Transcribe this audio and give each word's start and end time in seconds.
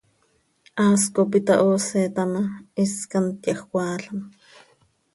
Haas 0.77 1.03
cop 1.15 1.29
itahooseta 1.39 2.21
ma, 2.31 2.41
is 2.83 2.93
quih 3.09 3.17
hant 3.21 3.39
yahjcoaalam. 3.47 4.19